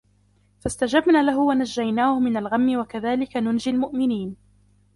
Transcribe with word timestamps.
فاستجبنا 0.61 1.23
له 1.23 1.39
ونجيناه 1.39 2.19
من 2.19 2.37
الغم 2.37 2.79
وكذلك 2.79 3.37
ننجي 3.37 3.69
المؤمنين 3.71 4.35